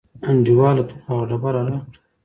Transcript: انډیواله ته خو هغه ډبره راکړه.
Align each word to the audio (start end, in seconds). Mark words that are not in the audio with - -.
انډیواله 0.29 0.83
ته 0.87 0.95
خو 1.01 1.07
هغه 1.13 1.25
ډبره 1.29 1.61
راکړه. 1.67 1.99